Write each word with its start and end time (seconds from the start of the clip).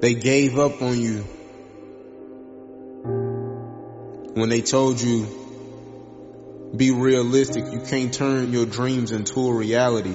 They 0.00 0.14
gave 0.14 0.58
up 0.58 0.82
on 0.82 1.00
you 1.00 1.24
when 4.36 4.50
they 4.50 4.60
told 4.60 5.00
you, 5.00 5.26
be 6.76 6.90
realistic, 6.90 7.64
you 7.72 7.80
can't 7.80 8.12
turn 8.12 8.52
your 8.52 8.66
dreams 8.66 9.10
into 9.10 9.48
a 9.48 9.54
reality. 9.54 10.14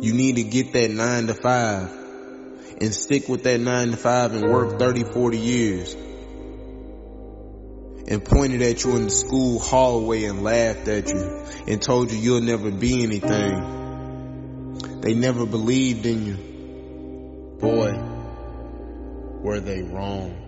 You 0.00 0.12
need 0.12 0.34
to 0.36 0.42
get 0.42 0.72
that 0.72 0.90
nine 0.90 1.28
to 1.28 1.34
five 1.34 1.92
and 2.80 2.92
stick 2.92 3.28
with 3.28 3.44
that 3.44 3.60
nine 3.60 3.92
to 3.92 3.96
five 3.96 4.34
and 4.34 4.50
work 4.50 4.80
30, 4.80 5.04
40 5.04 5.38
years. 5.38 5.94
And 8.06 8.24
pointed 8.24 8.62
at 8.62 8.82
you 8.82 8.96
in 8.96 9.04
the 9.04 9.10
school 9.10 9.60
hallway 9.60 10.24
and 10.24 10.42
laughed 10.42 10.88
at 10.88 11.08
you 11.08 11.46
and 11.68 11.80
told 11.80 12.10
you 12.10 12.18
you'll 12.18 12.40
never 12.40 12.72
be 12.72 13.04
anything. 13.04 13.70
They 15.02 15.14
never 15.14 15.46
believed 15.46 16.04
in 16.04 16.26
you. 16.26 16.53
Boy, 17.58 17.98
were 19.42 19.60
they 19.60 19.82
wrong. 19.82 20.40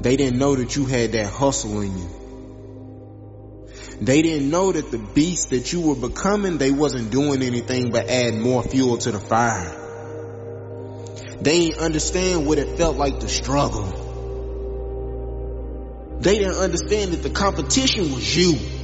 They 0.00 0.16
didn't 0.16 0.38
know 0.38 0.54
that 0.54 0.76
you 0.76 0.86
had 0.86 1.12
that 1.12 1.26
hustle 1.26 1.80
in 1.80 1.98
you. 1.98 2.08
They 4.00 4.22
didn't 4.22 4.48
know 4.48 4.72
that 4.72 4.90
the 4.90 4.98
beast 4.98 5.50
that 5.50 5.72
you 5.74 5.82
were 5.82 5.94
becoming, 5.94 6.56
they 6.56 6.70
wasn't 6.70 7.10
doing 7.10 7.42
anything 7.42 7.90
but 7.90 8.08
add 8.08 8.34
more 8.34 8.62
fuel 8.62 8.96
to 8.96 9.12
the 9.12 9.20
fire. 9.20 9.76
They 11.42 11.60
didn't 11.68 11.80
understand 11.80 12.46
what 12.46 12.58
it 12.58 12.78
felt 12.78 12.96
like 12.96 13.20
to 13.20 13.28
struggle. 13.28 14.08
They 16.20 16.38
didn't 16.38 16.56
understand 16.56 17.12
that 17.12 17.22
the 17.22 17.30
competition 17.30 18.12
was 18.14 18.36
you. 18.36 18.79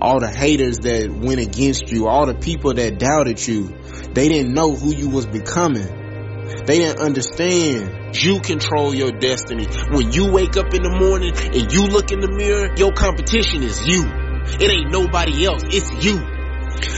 All 0.00 0.20
the 0.20 0.28
haters 0.28 0.78
that 0.78 1.10
went 1.10 1.40
against 1.40 1.90
you, 1.90 2.08
all 2.08 2.26
the 2.26 2.34
people 2.34 2.74
that 2.74 2.98
doubted 2.98 3.46
you, 3.46 3.68
they 4.12 4.28
didn't 4.28 4.54
know 4.54 4.74
who 4.74 4.94
you 4.94 5.10
was 5.10 5.26
becoming. 5.26 6.00
They 6.66 6.78
didn't 6.78 7.00
understand 7.00 8.16
you 8.16 8.40
control 8.40 8.94
your 8.94 9.12
destiny. 9.12 9.66
When 9.90 10.12
you 10.12 10.32
wake 10.32 10.56
up 10.56 10.72
in 10.74 10.82
the 10.82 10.90
morning 10.90 11.32
and 11.36 11.72
you 11.72 11.86
look 11.86 12.10
in 12.12 12.20
the 12.20 12.30
mirror, 12.30 12.74
your 12.76 12.92
competition 12.92 13.62
is 13.62 13.86
you. 13.86 14.04
It 14.58 14.70
ain't 14.70 14.90
nobody 14.90 15.46
else. 15.46 15.62
It's 15.66 15.90
you. 16.04 16.39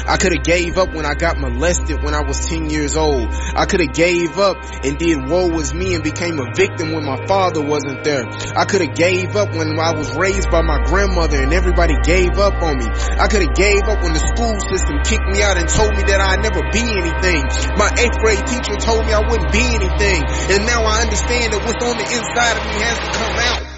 I 0.06 0.16
could 0.16 0.32
have 0.32 0.44
gave 0.44 0.78
up 0.78 0.94
when 0.94 1.06
I 1.06 1.14
got 1.14 1.38
molested 1.38 2.02
when 2.02 2.14
I 2.14 2.22
was 2.22 2.46
10 2.46 2.70
years 2.70 2.96
old. 2.96 3.28
I 3.54 3.66
could 3.66 3.80
have 3.80 3.94
gave 3.94 4.38
up 4.38 4.56
and 4.84 4.98
did 4.98 5.28
woe 5.28 5.48
was 5.48 5.74
me 5.74 5.94
and 5.94 6.02
became 6.02 6.38
a 6.38 6.52
victim 6.54 6.92
when 6.92 7.04
my 7.04 7.26
father 7.26 7.62
wasn't 7.62 8.04
there. 8.04 8.24
I 8.56 8.64
could 8.64 8.80
have 8.82 8.94
gave 8.94 9.36
up 9.36 9.54
when 9.54 9.78
I 9.78 9.94
was 9.94 10.14
raised 10.14 10.50
by 10.50 10.62
my 10.62 10.82
grandmother 10.84 11.40
and 11.40 11.52
everybody 11.52 11.94
gave 12.04 12.38
up 12.38 12.62
on 12.62 12.78
me. 12.78 12.86
I 13.18 13.26
could 13.28 13.42
have 13.42 13.54
gave 13.54 13.82
up 13.88 14.02
when 14.02 14.12
the 14.12 14.24
school 14.34 14.56
system 14.70 15.00
kicked 15.04 15.28
me 15.30 15.42
out 15.42 15.56
and 15.56 15.68
told 15.68 15.94
me 15.96 16.02
that 16.06 16.20
I'd 16.20 16.42
never 16.42 16.62
be 16.70 16.82
anything. 16.82 17.42
My 17.76 17.90
eighth 17.98 18.18
grade 18.18 18.46
teacher 18.46 18.76
told 18.76 19.06
me 19.06 19.12
I 19.12 19.22
wouldn't 19.26 19.52
be 19.52 19.62
anything. 19.62 20.20
And 20.52 20.66
now 20.66 20.84
I 20.84 21.02
understand 21.02 21.52
that 21.52 21.60
what's 21.64 21.82
on 21.84 21.96
the 21.96 22.06
inside 22.06 22.56
of 22.58 22.64
me 22.66 22.76
has 22.82 22.98
to 22.98 23.10
come 23.18 23.36
out. 23.38 23.71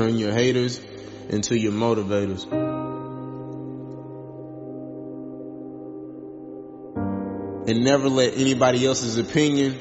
Turn 0.00 0.16
your 0.16 0.32
haters 0.32 0.80
into 1.28 1.58
your 1.58 1.72
motivators. 1.72 2.50
And 7.68 7.84
never 7.84 8.08
let 8.08 8.32
anybody 8.38 8.86
else's 8.86 9.18
opinion 9.18 9.76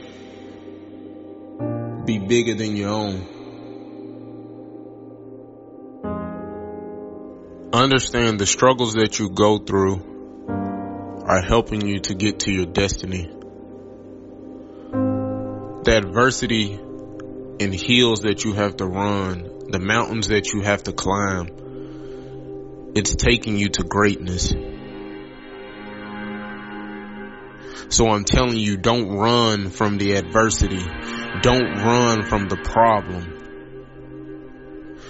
be 2.05 2.19
bigger 2.19 2.53
than 2.53 2.75
your 2.75 2.89
own. 2.89 3.21
Understand 7.71 8.41
the 8.41 8.45
struggles 8.45 8.95
that 8.95 9.19
you 9.19 9.29
go 9.29 9.57
through 9.57 10.01
are 11.27 11.41
helping 11.41 11.87
you 11.87 12.01
to 12.01 12.13
get 12.13 12.39
to 12.41 12.51
your 12.51 12.65
destiny. 12.65 13.31
The 14.91 15.95
adversity 15.95 16.77
and 17.59 17.73
hills 17.73 18.21
that 18.21 18.43
you 18.45 18.53
have 18.53 18.77
to 18.77 18.85
run 18.85 19.69
the 19.69 19.79
mountains 19.79 20.29
that 20.29 20.53
you 20.53 20.61
have 20.61 20.83
to 20.83 20.93
climb, 20.93 22.91
it's 22.95 23.15
taking 23.15 23.57
you 23.57 23.69
to 23.69 23.83
greatness. 23.83 24.53
So 27.89 28.09
I'm 28.09 28.23
telling 28.23 28.57
you, 28.57 28.77
don't 28.77 29.09
run 29.09 29.69
from 29.69 29.97
the 29.97 30.13
adversity. 30.13 30.85
Don't 31.41 31.75
run 31.75 32.23
from 32.23 32.47
the 32.47 32.57
problem. 32.57 33.35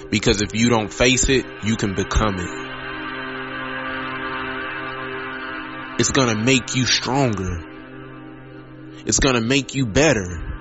Because 0.09 0.41
if 0.41 0.55
you 0.55 0.69
don't 0.69 0.91
face 0.91 1.29
it, 1.29 1.45
you 1.63 1.75
can 1.75 1.93
become 1.93 2.35
it. 2.39 2.69
It's 5.99 6.11
gonna 6.11 6.41
make 6.41 6.75
you 6.75 6.85
stronger. 6.85 7.59
It's 9.05 9.19
gonna 9.19 9.41
make 9.41 9.75
you 9.75 9.85
better. 9.85 10.58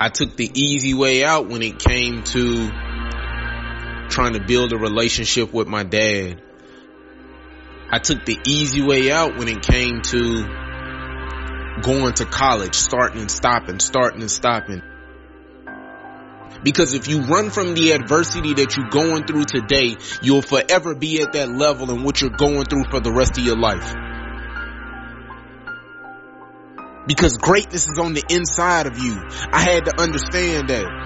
I 0.00 0.08
took 0.08 0.36
the 0.36 0.50
easy 0.54 0.92
way 0.94 1.24
out 1.24 1.48
when 1.48 1.62
it 1.62 1.78
came 1.78 2.24
to 2.24 2.68
trying 4.08 4.32
to 4.34 4.40
build 4.40 4.72
a 4.72 4.76
relationship 4.76 5.52
with 5.52 5.68
my 5.68 5.84
dad. 5.84 6.42
I 7.90 7.98
took 7.98 8.24
the 8.24 8.38
easy 8.46 8.82
way 8.82 9.12
out 9.12 9.36
when 9.36 9.48
it 9.48 9.62
came 9.62 10.02
to 10.02 10.44
going 11.82 12.12
to 12.14 12.24
college, 12.24 12.74
starting 12.74 13.20
and 13.20 13.30
stopping, 13.30 13.78
starting 13.78 14.20
and 14.20 14.30
stopping. 14.30 14.82
Because 16.62 16.94
if 16.94 17.08
you 17.08 17.22
run 17.22 17.50
from 17.50 17.74
the 17.74 17.92
adversity 17.92 18.54
that 18.54 18.76
you're 18.76 18.88
going 18.88 19.26
through 19.26 19.44
today, 19.44 19.96
you'll 20.22 20.42
forever 20.42 20.94
be 20.94 21.20
at 21.20 21.32
that 21.34 21.50
level 21.50 21.90
and 21.90 22.04
what 22.04 22.20
you're 22.20 22.30
going 22.30 22.64
through 22.64 22.84
for 22.90 23.00
the 23.00 23.12
rest 23.12 23.38
of 23.38 23.44
your 23.44 23.58
life. 23.58 23.94
Because 27.06 27.36
greatness 27.36 27.86
is 27.86 27.98
on 27.98 28.14
the 28.14 28.24
inside 28.28 28.86
of 28.86 28.98
you. 28.98 29.14
I 29.52 29.60
had 29.60 29.84
to 29.86 30.00
understand 30.00 30.68
that. 30.68 31.04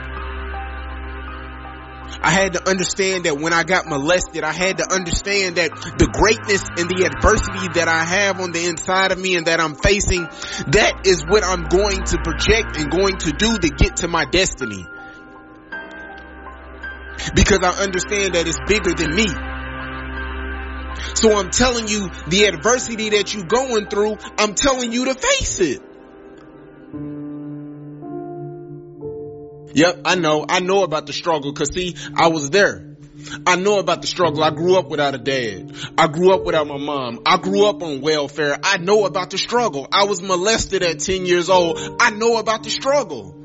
I 2.20 2.30
had 2.30 2.54
to 2.54 2.68
understand 2.68 3.24
that 3.24 3.38
when 3.38 3.52
I 3.52 3.62
got 3.62 3.86
molested, 3.86 4.42
I 4.42 4.52
had 4.52 4.78
to 4.78 4.92
understand 4.92 5.56
that 5.56 5.70
the 5.70 6.08
greatness 6.10 6.66
and 6.76 6.88
the 6.88 7.06
adversity 7.06 7.68
that 7.78 7.86
I 7.86 8.04
have 8.04 8.40
on 8.40 8.50
the 8.52 8.64
inside 8.64 9.12
of 9.12 9.18
me 9.18 9.36
and 9.36 9.46
that 9.46 9.60
I'm 9.60 9.74
facing, 9.74 10.24
that 10.72 11.02
is 11.04 11.22
what 11.28 11.44
I'm 11.44 11.64
going 11.64 12.02
to 12.02 12.18
project 12.18 12.76
and 12.76 12.90
going 12.90 13.18
to 13.18 13.32
do 13.32 13.58
to 13.58 13.68
get 13.68 13.96
to 13.98 14.08
my 14.08 14.24
destiny. 14.24 14.86
Because 17.34 17.60
I 17.62 17.82
understand 17.82 18.34
that 18.34 18.46
it's 18.46 18.58
bigger 18.66 18.94
than 18.94 19.14
me. 19.14 19.26
So 21.14 21.36
I'm 21.36 21.50
telling 21.50 21.86
you 21.88 22.10
the 22.28 22.44
adversity 22.44 23.10
that 23.10 23.34
you're 23.34 23.44
going 23.44 23.86
through, 23.86 24.16
I'm 24.38 24.54
telling 24.54 24.92
you 24.92 25.06
to 25.06 25.14
face 25.14 25.60
it. 25.60 25.87
Yep, 29.78 30.00
I 30.04 30.16
know. 30.16 30.44
I 30.48 30.58
know 30.58 30.82
about 30.82 31.06
the 31.06 31.12
struggle 31.12 31.52
cause 31.52 31.72
see, 31.72 31.94
I 32.16 32.28
was 32.28 32.50
there. 32.50 32.96
I 33.46 33.54
know 33.54 33.78
about 33.78 34.00
the 34.00 34.08
struggle. 34.08 34.42
I 34.42 34.50
grew 34.50 34.76
up 34.76 34.88
without 34.88 35.14
a 35.14 35.18
dad. 35.18 35.72
I 35.96 36.08
grew 36.08 36.34
up 36.34 36.44
without 36.44 36.66
my 36.66 36.78
mom. 36.78 37.20
I 37.24 37.36
grew 37.36 37.64
up 37.64 37.80
on 37.80 38.00
welfare. 38.00 38.58
I 38.60 38.78
know 38.78 39.04
about 39.04 39.30
the 39.30 39.38
struggle. 39.38 39.86
I 39.92 40.06
was 40.06 40.20
molested 40.20 40.82
at 40.82 40.98
10 40.98 41.26
years 41.26 41.48
old. 41.48 41.78
I 42.00 42.10
know 42.10 42.38
about 42.38 42.64
the 42.64 42.70
struggle. 42.70 43.36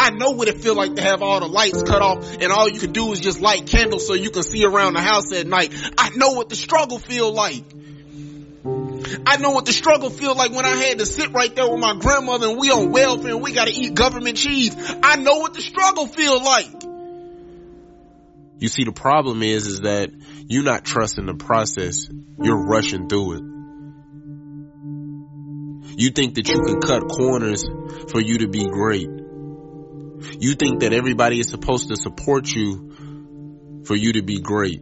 I 0.00 0.10
know 0.10 0.32
what 0.32 0.48
it 0.48 0.60
feel 0.60 0.74
like 0.74 0.96
to 0.96 1.02
have 1.02 1.22
all 1.22 1.38
the 1.38 1.46
lights 1.46 1.82
cut 1.84 2.02
off 2.02 2.36
and 2.40 2.50
all 2.50 2.68
you 2.68 2.80
can 2.80 2.90
do 2.90 3.12
is 3.12 3.20
just 3.20 3.40
light 3.40 3.68
candles 3.68 4.08
so 4.08 4.14
you 4.14 4.30
can 4.30 4.42
see 4.42 4.64
around 4.64 4.94
the 4.94 5.00
house 5.00 5.32
at 5.32 5.46
night. 5.46 5.72
I 5.96 6.10
know 6.16 6.32
what 6.32 6.48
the 6.48 6.56
struggle 6.56 6.98
feel 6.98 7.32
like. 7.32 7.64
I 9.26 9.36
know 9.38 9.50
what 9.50 9.66
the 9.66 9.72
struggle 9.72 10.10
feel 10.10 10.34
like 10.34 10.52
when 10.52 10.64
I 10.64 10.76
had 10.76 10.98
to 10.98 11.06
sit 11.06 11.32
right 11.32 11.54
there 11.54 11.68
with 11.68 11.80
my 11.80 11.94
grandmother 11.94 12.48
and 12.48 12.58
we 12.58 12.70
on 12.70 12.90
welfare 12.90 13.32
and 13.32 13.42
we 13.42 13.52
gotta 13.52 13.72
eat 13.72 13.94
government 13.94 14.36
cheese. 14.36 14.74
I 15.02 15.16
know 15.16 15.38
what 15.38 15.54
the 15.54 15.62
struggle 15.62 16.06
feel 16.06 16.42
like. 16.42 16.82
You 18.58 18.68
see, 18.68 18.84
the 18.84 18.92
problem 18.92 19.42
is, 19.42 19.66
is 19.66 19.80
that 19.82 20.10
you're 20.48 20.64
not 20.64 20.84
trusting 20.84 21.26
the 21.26 21.34
process. 21.34 22.08
You're 22.42 22.64
rushing 22.64 23.08
through 23.08 23.32
it. 23.34 23.42
You 25.98 26.10
think 26.10 26.34
that 26.34 26.48
you 26.48 26.62
can 26.62 26.80
cut 26.80 27.08
corners 27.08 27.64
for 28.10 28.20
you 28.20 28.38
to 28.38 28.48
be 28.48 28.66
great. 28.66 29.08
You 30.40 30.54
think 30.54 30.80
that 30.80 30.92
everybody 30.92 31.40
is 31.40 31.48
supposed 31.48 31.88
to 31.88 31.96
support 31.96 32.48
you 32.48 33.82
for 33.84 33.94
you 33.94 34.14
to 34.14 34.22
be 34.22 34.40
great. 34.40 34.80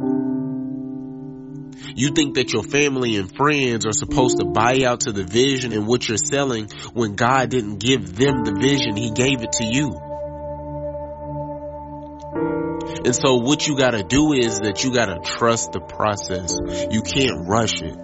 You 1.97 2.11
think 2.11 2.35
that 2.35 2.53
your 2.53 2.65
family 2.65 3.17
and 3.17 3.35
friends 3.35 3.87
are 3.87 3.93
supposed 3.93 4.39
to 4.41 4.47
buy 4.47 4.83
out 4.85 5.01
to 5.01 5.13
the 5.13 5.23
vision 5.23 5.73
and 5.73 5.87
what 5.87 6.09
you're 6.09 6.19
selling 6.19 6.69
when 6.93 7.15
God 7.15 7.51
didn't 7.51 7.79
give 7.79 8.17
them 8.17 8.45
the 8.45 8.53
vision. 8.53 8.97
He 8.97 9.11
gave 9.11 9.43
it 9.43 9.53
to 9.53 9.65
you. 9.65 10.01
And 13.05 13.15
so 13.15 13.35
what 13.37 13.69
you 13.69 13.77
gotta 13.77 14.03
do 14.03 14.33
is 14.33 14.61
that 14.61 14.83
you 14.83 14.93
gotta 14.93 15.21
trust 15.23 15.73
the 15.73 15.81
process. 15.81 16.57
You 16.91 17.03
can't 17.03 17.47
rush 17.47 17.81
it. 17.83 17.99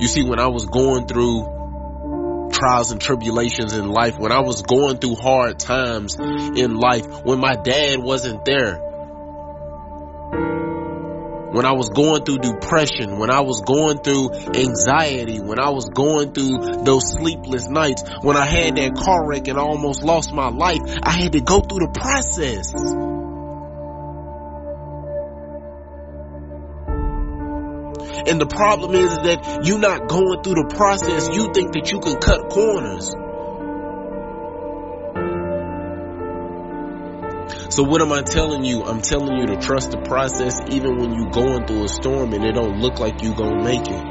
You 0.00 0.08
see, 0.08 0.22
when 0.22 0.38
I 0.40 0.46
was 0.46 0.64
going 0.64 1.06
through 1.06 2.50
trials 2.52 2.90
and 2.90 3.00
tribulations 3.00 3.74
in 3.74 3.88
life, 3.88 4.18
when 4.18 4.32
I 4.32 4.40
was 4.40 4.62
going 4.62 4.98
through 4.98 5.16
hard 5.16 5.58
times 5.58 6.16
in 6.18 6.74
life, 6.74 7.06
when 7.24 7.38
my 7.38 7.54
dad 7.54 7.98
wasn't 7.98 8.44
there, 8.44 8.89
when 11.52 11.66
I 11.66 11.72
was 11.72 11.88
going 11.88 12.24
through 12.24 12.38
depression, 12.38 13.18
when 13.18 13.30
I 13.30 13.40
was 13.40 13.62
going 13.62 13.98
through 13.98 14.30
anxiety, 14.54 15.40
when 15.40 15.58
I 15.58 15.70
was 15.70 15.88
going 15.88 16.32
through 16.32 16.84
those 16.84 17.10
sleepless 17.12 17.68
nights, 17.68 18.04
when 18.22 18.36
I 18.36 18.46
had 18.46 18.76
that 18.76 18.94
car 18.94 19.26
wreck 19.26 19.48
and 19.48 19.58
I 19.58 19.62
almost 19.62 20.04
lost 20.04 20.32
my 20.32 20.48
life, 20.48 20.80
I 21.02 21.10
had 21.10 21.32
to 21.32 21.40
go 21.40 21.60
through 21.60 21.86
the 21.86 21.92
process. 21.92 22.72
And 28.26 28.40
the 28.40 28.46
problem 28.46 28.94
is 28.94 29.10
that 29.10 29.66
you're 29.66 29.78
not 29.78 30.06
going 30.06 30.42
through 30.42 30.54
the 30.54 30.74
process. 30.76 31.28
You 31.34 31.52
think 31.52 31.72
that 31.72 31.90
you 31.90 32.00
can 32.00 32.16
cut 32.16 32.50
corners. 32.50 33.10
So 37.70 37.84
what 37.84 38.02
am 38.02 38.10
I 38.12 38.22
telling 38.22 38.64
you? 38.64 38.82
I'm 38.82 39.00
telling 39.00 39.38
you 39.38 39.46
to 39.46 39.56
trust 39.56 39.92
the 39.92 39.98
process 39.98 40.58
even 40.70 40.98
when 40.98 41.14
you 41.14 41.30
going 41.30 41.68
through 41.68 41.84
a 41.84 41.88
storm 41.88 42.32
and 42.32 42.44
it 42.44 42.52
don't 42.52 42.80
look 42.80 42.98
like 42.98 43.22
you 43.22 43.32
gonna 43.32 43.62
make 43.62 43.86
it. 43.86 44.02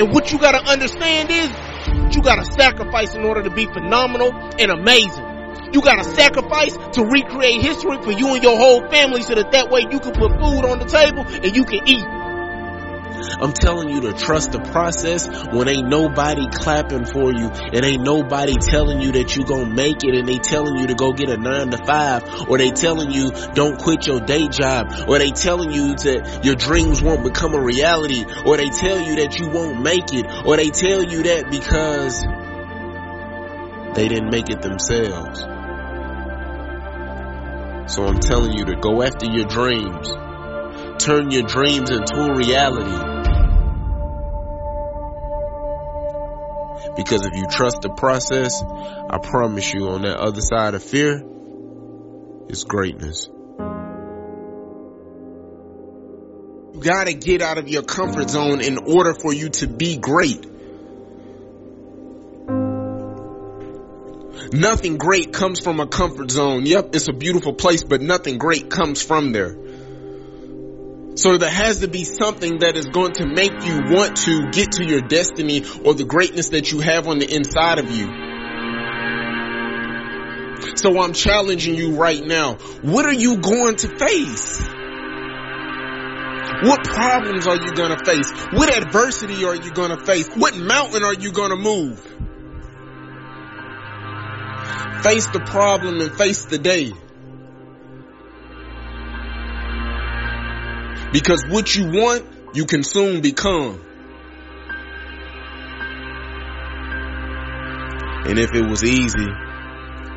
And 0.00 0.10
what 0.10 0.32
you 0.32 0.38
gotta 0.38 0.66
understand 0.66 1.28
is 1.30 1.50
you 2.16 2.22
gotta 2.22 2.46
sacrifice 2.46 3.14
in 3.14 3.22
order 3.22 3.42
to 3.42 3.50
be 3.50 3.66
phenomenal 3.66 4.32
and 4.32 4.70
amazing. 4.70 5.26
You 5.74 5.82
gotta 5.82 6.04
sacrifice 6.04 6.74
to 6.94 7.04
recreate 7.04 7.60
history 7.60 8.00
for 8.02 8.12
you 8.12 8.32
and 8.32 8.42
your 8.42 8.56
whole 8.56 8.88
family 8.88 9.20
so 9.20 9.34
that 9.34 9.52
that 9.52 9.68
way 9.68 9.82
you 9.82 10.00
can 10.00 10.12
put 10.12 10.32
food 10.40 10.64
on 10.64 10.78
the 10.78 10.86
table 10.86 11.26
and 11.28 11.54
you 11.54 11.64
can 11.66 11.86
eat. 11.86 12.04
I'm 13.40 13.52
telling 13.52 13.90
you 13.90 14.00
to 14.02 14.12
trust 14.12 14.52
the 14.52 14.60
process 14.60 15.28
when 15.52 15.68
ain't 15.68 15.88
nobody 15.88 16.46
clapping 16.52 17.04
for 17.04 17.32
you 17.32 17.48
and 17.48 17.84
ain't 17.84 18.02
nobody 18.02 18.54
telling 18.54 19.00
you 19.00 19.12
that 19.12 19.36
you 19.36 19.44
gonna 19.44 19.74
make 19.74 20.04
it 20.04 20.14
and 20.14 20.28
they 20.28 20.38
telling 20.38 20.76
you 20.76 20.86
to 20.88 20.94
go 20.94 21.12
get 21.12 21.28
a 21.28 21.36
nine 21.36 21.70
to 21.70 21.78
five 21.78 22.48
or 22.48 22.58
they 22.58 22.70
telling 22.70 23.10
you 23.10 23.30
don't 23.54 23.78
quit 23.78 24.06
your 24.06 24.20
day 24.20 24.48
job 24.48 25.08
or 25.08 25.18
they 25.18 25.30
telling 25.30 25.70
you 25.70 25.94
that 25.96 26.44
your 26.44 26.54
dreams 26.54 27.02
won't 27.02 27.24
become 27.24 27.54
a 27.54 27.62
reality 27.62 28.24
or 28.44 28.56
they 28.56 28.70
tell 28.70 29.00
you 29.00 29.16
that 29.16 29.38
you 29.38 29.48
won't 29.48 29.80
make 29.82 30.12
it 30.12 30.26
or 30.44 30.56
they 30.56 30.70
tell 30.70 31.02
you 31.02 31.22
that 31.24 31.50
because 31.50 32.22
they 33.94 34.08
didn't 34.08 34.30
make 34.30 34.48
it 34.50 34.62
themselves. 34.62 35.40
So 37.92 38.04
I'm 38.06 38.20
telling 38.20 38.52
you 38.52 38.66
to 38.66 38.76
go 38.76 39.02
after 39.02 39.26
your 39.26 39.46
dreams. 39.46 40.08
Turn 41.00 41.30
your 41.30 41.44
dreams 41.44 41.90
into 41.90 42.14
a 42.14 42.36
reality. 42.36 42.90
Because 46.94 47.24
if 47.24 47.34
you 47.34 47.46
trust 47.50 47.80
the 47.80 47.88
process, 47.88 48.62
I 48.62 49.16
promise 49.16 49.72
you 49.72 49.88
on 49.88 50.02
that 50.02 50.18
other 50.18 50.42
side 50.42 50.74
of 50.74 50.82
fear 50.82 51.22
is 52.50 52.64
greatness. 52.64 53.30
You 56.74 56.80
gotta 56.82 57.14
get 57.14 57.40
out 57.40 57.56
of 57.56 57.66
your 57.68 57.82
comfort 57.82 58.28
zone 58.28 58.60
in 58.60 58.76
order 58.76 59.14
for 59.14 59.32
you 59.32 59.48
to 59.48 59.66
be 59.66 59.96
great. 59.96 60.44
Nothing 64.52 64.98
great 64.98 65.32
comes 65.32 65.60
from 65.60 65.80
a 65.80 65.86
comfort 65.86 66.30
zone. 66.30 66.66
Yep, 66.66 66.94
it's 66.94 67.08
a 67.08 67.14
beautiful 67.14 67.54
place, 67.54 67.84
but 67.84 68.02
nothing 68.02 68.36
great 68.36 68.68
comes 68.68 69.00
from 69.00 69.32
there. 69.32 69.56
So 71.20 71.36
there 71.36 71.50
has 71.50 71.80
to 71.80 71.86
be 71.86 72.04
something 72.04 72.60
that 72.60 72.78
is 72.78 72.86
going 72.86 73.12
to 73.20 73.26
make 73.26 73.52
you 73.52 73.94
want 73.94 74.16
to 74.24 74.50
get 74.52 74.72
to 74.72 74.84
your 74.86 75.02
destiny 75.02 75.66
or 75.84 75.92
the 75.92 76.06
greatness 76.06 76.48
that 76.48 76.72
you 76.72 76.80
have 76.80 77.06
on 77.06 77.18
the 77.18 77.30
inside 77.30 77.78
of 77.78 77.90
you. 77.90 78.06
So 80.76 80.98
I'm 80.98 81.12
challenging 81.12 81.74
you 81.74 81.94
right 81.96 82.24
now. 82.24 82.54
What 82.80 83.04
are 83.04 83.12
you 83.12 83.36
going 83.36 83.76
to 83.76 83.98
face? 83.98 84.66
What 86.62 86.84
problems 86.84 87.46
are 87.46 87.56
you 87.56 87.72
going 87.74 87.94
to 87.94 88.02
face? 88.02 88.32
What 88.54 88.74
adversity 88.74 89.44
are 89.44 89.56
you 89.56 89.72
going 89.72 89.90
to 89.90 90.02
face? 90.02 90.26
What 90.34 90.56
mountain 90.56 91.04
are 91.04 91.12
you 91.12 91.32
going 91.32 91.50
to 91.50 91.56
move? 91.56 92.00
Face 95.02 95.26
the 95.26 95.40
problem 95.44 96.00
and 96.00 96.16
face 96.16 96.46
the 96.46 96.56
day. 96.56 96.94
Because 101.12 101.44
what 101.48 101.74
you 101.74 101.86
want, 101.86 102.24
you 102.54 102.66
can 102.66 102.82
soon 102.82 103.20
become. 103.20 103.80
And 108.26 108.38
if 108.38 108.54
it 108.54 108.62
was 108.62 108.84
easy, 108.84 109.28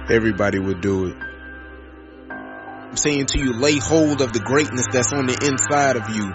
everybody 0.09 0.59
would 0.59 0.81
do 0.81 1.07
it. 1.07 1.15
I'm 2.29 2.97
saying 2.97 3.25
to 3.27 3.39
you, 3.39 3.53
lay 3.53 3.79
hold 3.79 4.21
of 4.21 4.33
the 4.33 4.39
greatness 4.39 4.85
that's 4.91 5.13
on 5.13 5.25
the 5.25 5.33
inside 5.33 5.95
of 5.95 6.09
you. 6.09 6.31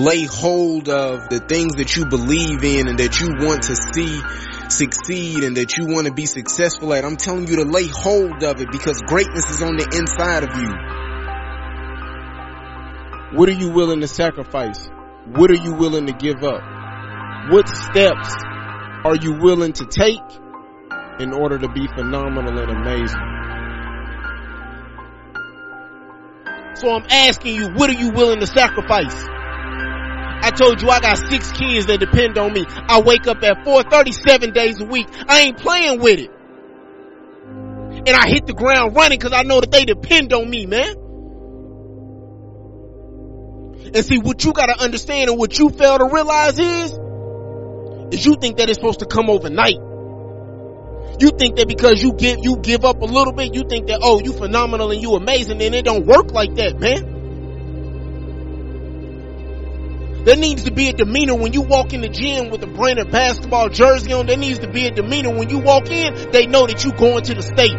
Lay 0.00 0.22
hold 0.22 0.88
of 0.88 1.28
the 1.28 1.40
things 1.40 1.74
that 1.76 1.96
you 1.96 2.06
believe 2.06 2.62
in 2.62 2.86
and 2.86 3.00
that 3.00 3.20
you 3.20 3.34
want 3.44 3.64
to 3.64 3.74
see 3.74 4.20
succeed 4.70 5.42
and 5.42 5.56
that 5.56 5.76
you 5.76 5.86
want 5.86 6.06
to 6.06 6.12
be 6.12 6.26
successful 6.26 6.92
at. 6.94 7.04
I'm 7.04 7.16
telling 7.16 7.48
you 7.48 7.56
to 7.56 7.64
lay 7.64 7.88
hold 7.88 8.44
of 8.44 8.60
it 8.60 8.70
because 8.70 9.02
greatness 9.02 9.50
is 9.50 9.62
on 9.62 9.76
the 9.76 9.90
inside 9.96 10.44
of 10.44 10.54
you. 10.54 11.07
What 13.32 13.50
are 13.50 13.52
you 13.52 13.70
willing 13.70 14.00
to 14.00 14.08
sacrifice? 14.08 14.88
What 15.26 15.50
are 15.50 15.62
you 15.62 15.74
willing 15.74 16.06
to 16.06 16.14
give 16.14 16.42
up? 16.42 16.62
What 17.50 17.68
steps 17.68 18.34
are 19.04 19.16
you 19.16 19.38
willing 19.38 19.74
to 19.74 19.84
take 19.84 20.22
in 21.20 21.34
order 21.34 21.58
to 21.58 21.68
be 21.68 21.86
phenomenal 21.88 22.58
and 22.58 22.70
amazing? 22.70 23.20
So 26.76 26.90
I'm 26.90 27.04
asking 27.10 27.54
you, 27.56 27.68
what 27.74 27.90
are 27.90 28.00
you 28.00 28.12
willing 28.12 28.40
to 28.40 28.46
sacrifice? 28.46 29.14
I 30.40 30.50
told 30.50 30.80
you 30.80 30.88
I 30.88 31.00
got 31.00 31.18
six 31.18 31.52
kids 31.52 31.84
that 31.86 32.00
depend 32.00 32.38
on 32.38 32.54
me. 32.54 32.64
I 32.68 33.02
wake 33.02 33.26
up 33.26 33.42
at 33.42 33.62
4:37 33.66 34.54
days 34.54 34.80
a 34.80 34.86
week. 34.86 35.08
I 35.28 35.40
ain't 35.40 35.58
playing 35.58 36.00
with 36.00 36.20
it. 36.20 36.30
And 38.06 38.16
I 38.16 38.26
hit 38.28 38.46
the 38.46 38.54
ground 38.54 38.96
running 38.96 39.18
cause 39.18 39.32
I 39.34 39.42
know 39.42 39.60
that 39.60 39.70
they 39.70 39.84
depend 39.84 40.32
on 40.32 40.48
me, 40.48 40.64
man. 40.64 40.94
And 43.94 44.04
see, 44.04 44.18
what 44.18 44.44
you 44.44 44.52
gotta 44.52 44.78
understand 44.80 45.30
and 45.30 45.38
what 45.38 45.58
you 45.58 45.70
fail 45.70 45.98
to 45.98 46.04
realize 46.12 46.58
is, 46.58 46.92
is 48.12 48.24
you 48.26 48.36
think 48.40 48.58
that 48.58 48.68
it's 48.68 48.78
supposed 48.78 49.00
to 49.00 49.06
come 49.06 49.30
overnight. 49.30 49.78
You 51.20 51.30
think 51.30 51.56
that 51.56 51.66
because 51.66 52.02
you 52.02 52.12
give, 52.12 52.38
you 52.42 52.56
give 52.58 52.84
up 52.84 53.00
a 53.00 53.04
little 53.04 53.32
bit, 53.32 53.54
you 53.54 53.64
think 53.68 53.88
that, 53.88 54.00
oh, 54.02 54.20
you 54.20 54.32
phenomenal 54.32 54.90
and 54.90 55.02
you 55.02 55.14
amazing, 55.14 55.60
and 55.60 55.74
it 55.74 55.84
don't 55.84 56.06
work 56.06 56.32
like 56.32 56.54
that, 56.56 56.78
man. 56.78 57.16
There 60.24 60.36
needs 60.36 60.64
to 60.64 60.72
be 60.72 60.88
a 60.88 60.92
demeanor 60.92 61.34
when 61.34 61.52
you 61.54 61.62
walk 61.62 61.92
in 61.94 62.02
the 62.02 62.08
gym 62.08 62.50
with 62.50 62.62
a 62.62 62.66
branded 62.66 63.10
basketball 63.10 63.70
jersey 63.70 64.12
on. 64.12 64.26
There 64.26 64.36
needs 64.36 64.58
to 64.58 64.68
be 64.70 64.86
a 64.86 64.90
demeanor 64.90 65.34
when 65.34 65.48
you 65.48 65.58
walk 65.58 65.90
in, 65.90 66.30
they 66.30 66.46
know 66.46 66.66
that 66.66 66.84
you 66.84 66.92
going 66.92 67.24
to 67.24 67.34
the 67.34 67.42
state. 67.42 67.76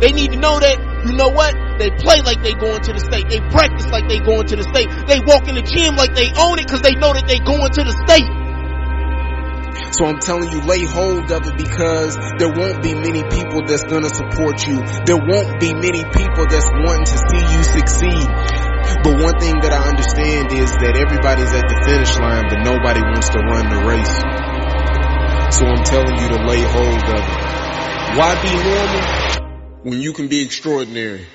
They 0.00 0.12
need 0.12 0.30
to 0.32 0.38
know 0.38 0.60
that 0.60 0.87
you 1.06 1.12
know 1.14 1.28
what? 1.28 1.54
They 1.78 1.90
play 1.90 2.22
like 2.22 2.42
they 2.42 2.54
going 2.54 2.82
to 2.82 2.92
the 2.92 3.00
state. 3.00 3.28
They 3.28 3.40
practice 3.40 3.86
like 3.86 4.08
they 4.08 4.18
going 4.18 4.46
to 4.48 4.56
the 4.56 4.66
state. 4.66 4.90
They 5.06 5.20
walk 5.20 5.46
in 5.46 5.54
the 5.54 5.62
gym 5.62 5.94
like 5.94 6.14
they 6.14 6.32
own 6.34 6.58
it 6.58 6.66
because 6.66 6.82
they 6.82 6.94
know 6.94 7.12
that 7.14 7.26
they 7.26 7.38
going 7.38 7.70
to 7.70 7.82
the 7.84 7.94
state. 8.06 8.26
So 9.94 10.04
I'm 10.04 10.18
telling 10.18 10.50
you, 10.50 10.60
lay 10.66 10.84
hold 10.84 11.30
of 11.30 11.46
it 11.46 11.56
because 11.56 12.18
there 12.38 12.50
won't 12.50 12.82
be 12.82 12.94
many 12.94 13.22
people 13.24 13.64
that's 13.64 13.84
gonna 13.86 14.10
support 14.10 14.66
you. 14.66 14.82
There 15.06 15.16
won't 15.16 15.60
be 15.60 15.72
many 15.72 16.02
people 16.02 16.44
that's 16.50 16.66
wanting 16.82 17.08
to 17.08 17.18
see 17.30 17.42
you 17.46 17.62
succeed. 17.62 18.26
But 19.06 19.14
one 19.22 19.38
thing 19.38 19.58
that 19.62 19.72
I 19.72 19.80
understand 19.88 20.52
is 20.52 20.70
that 20.82 20.94
everybody's 20.98 21.52
at 21.54 21.66
the 21.66 21.78
finish 21.86 22.12
line, 22.18 22.46
but 22.50 22.60
nobody 22.66 23.00
wants 23.00 23.28
to 23.30 23.38
run 23.38 23.70
the 23.70 23.80
race. 23.86 24.16
So 25.56 25.64
I'm 25.64 25.82
telling 25.84 26.16
you 26.20 26.28
to 26.36 26.40
lay 26.46 26.62
hold 26.62 27.04
of 27.08 27.22
it. 27.24 27.40
Why 28.18 28.34
be 28.42 28.50
normal? 28.50 29.17
When 29.82 30.00
you 30.00 30.12
can 30.12 30.28
be 30.28 30.42
extraordinary. 30.42 31.26